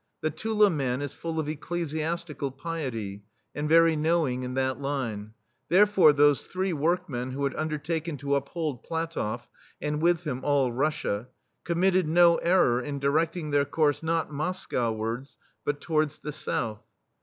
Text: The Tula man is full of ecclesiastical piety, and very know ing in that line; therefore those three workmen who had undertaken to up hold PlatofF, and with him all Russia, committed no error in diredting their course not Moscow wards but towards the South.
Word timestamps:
The 0.21 0.31
Tula 0.31 0.71
man 0.71 0.99
is 1.03 1.13
full 1.13 1.39
of 1.39 1.47
ecclesiastical 1.47 2.49
piety, 2.49 3.21
and 3.53 3.69
very 3.69 3.95
know 3.95 4.27
ing 4.27 4.41
in 4.41 4.55
that 4.55 4.79
line; 4.81 5.35
therefore 5.69 6.11
those 6.11 6.47
three 6.47 6.73
workmen 6.73 7.33
who 7.33 7.43
had 7.43 7.53
undertaken 7.55 8.17
to 8.17 8.33
up 8.33 8.49
hold 8.49 8.83
PlatofF, 8.83 9.41
and 9.79 10.01
with 10.01 10.21
him 10.23 10.39
all 10.43 10.71
Russia, 10.73 11.27
committed 11.63 12.07
no 12.07 12.37
error 12.37 12.81
in 12.81 12.99
diredting 12.99 13.51
their 13.51 13.63
course 13.63 14.01
not 14.01 14.31
Moscow 14.33 14.91
wards 14.91 15.37
but 15.63 15.79
towards 15.81 16.17
the 16.17 16.31
South. 16.31 16.83